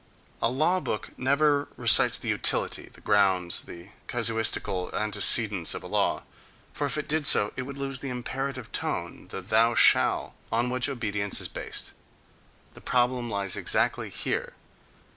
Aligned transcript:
A 0.41 0.49
law 0.49 0.79
book 0.79 1.11
never 1.15 1.67
recites 1.77 2.17
the 2.17 2.27
utility, 2.29 2.89
the 2.91 3.01
grounds, 3.05 3.61
the 3.61 3.89
casuistical 4.07 4.89
antecedents 4.95 5.75
of 5.75 5.83
a 5.83 5.87
law: 5.87 6.23
for 6.73 6.87
if 6.87 6.97
it 6.97 7.07
did 7.07 7.27
so 7.27 7.53
it 7.55 7.61
would 7.67 7.77
lose 7.77 7.99
the 7.99 8.09
imperative 8.09 8.71
tone, 8.71 9.27
the 9.29 9.41
"thou 9.43 9.75
shall," 9.75 10.33
on 10.51 10.71
which 10.71 10.89
obedience 10.89 11.39
is 11.39 11.47
based. 11.47 11.91
The 12.73 12.81
problem 12.81 13.29
lies 13.29 13.55
exactly 13.55 14.09
here. 14.09 14.53